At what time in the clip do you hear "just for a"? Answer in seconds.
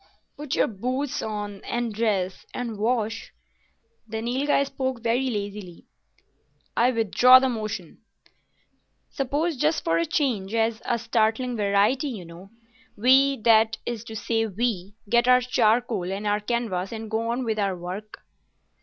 9.57-10.07